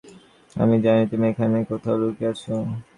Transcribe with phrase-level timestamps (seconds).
[0.55, 2.53] আমি জানি তুমি এখানেই কোথাও লুকিয়ে আছো।